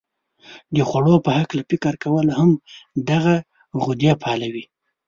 [0.75, 2.49] د خوړو په هلکه فکر کول هم
[3.09, 3.35] دغه
[3.83, 4.65] غدې فعالوي.